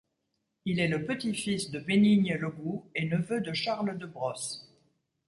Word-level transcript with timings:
Il 0.65 0.79
est 0.79 0.87
le 0.87 1.05
petit-fils 1.05 1.69
de 1.69 1.79
Bénigne 1.79 2.33
Le 2.35 2.49
Gouz 2.49 2.81
et 2.95 3.05
neveu 3.07 3.39
de 3.39 3.53
Charles 3.53 3.99
de 3.99 4.07
Brosses. 4.07 4.67